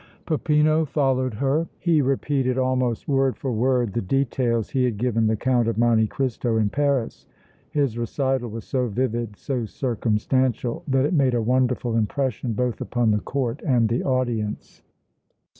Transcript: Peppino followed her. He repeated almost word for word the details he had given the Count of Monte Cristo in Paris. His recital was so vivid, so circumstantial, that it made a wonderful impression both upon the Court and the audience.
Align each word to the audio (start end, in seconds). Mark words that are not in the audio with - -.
Peppino 0.25 0.83
followed 0.83 1.35
her. 1.35 1.67
He 1.77 2.01
repeated 2.01 2.57
almost 2.57 3.07
word 3.07 3.37
for 3.37 3.51
word 3.51 3.93
the 3.93 4.01
details 4.01 4.71
he 4.71 4.83
had 4.85 4.97
given 4.97 5.27
the 5.27 5.35
Count 5.35 5.67
of 5.67 5.77
Monte 5.77 6.07
Cristo 6.07 6.57
in 6.57 6.69
Paris. 6.69 7.27
His 7.69 7.99
recital 7.99 8.49
was 8.49 8.63
so 8.65 8.87
vivid, 8.87 9.35
so 9.37 9.65
circumstantial, 9.67 10.81
that 10.87 11.05
it 11.05 11.13
made 11.13 11.35
a 11.35 11.41
wonderful 11.43 11.95
impression 11.95 12.53
both 12.53 12.81
upon 12.81 13.11
the 13.11 13.19
Court 13.19 13.61
and 13.63 13.89
the 13.89 14.01
audience. 14.03 14.81